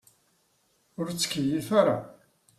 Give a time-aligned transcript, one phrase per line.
[0.99, 1.97] Ur ttkeyyif ara.